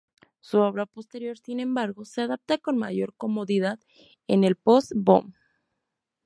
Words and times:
Su 0.39 0.57
obra 0.61 0.87
posterior, 0.87 1.37
sin 1.37 1.59
embargo, 1.59 2.05
se 2.05 2.21
adapta 2.23 2.57
con 2.57 2.75
mayor 2.75 3.13
comodidad 3.17 3.79
en 4.25 4.43
el 4.43 4.55
post-"boom". 4.55 5.35